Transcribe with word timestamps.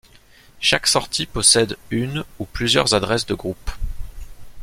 Chaque 0.59 0.87
sortie 0.87 1.27
possède 1.27 1.77
une 1.91 2.23
ou 2.39 2.45
plusieurs 2.45 2.95
adresse 2.95 3.27
de 3.27 3.35
groupe. 3.35 3.69